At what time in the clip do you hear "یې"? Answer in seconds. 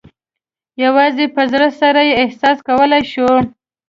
2.09-2.13